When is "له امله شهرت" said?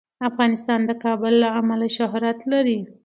1.43-2.39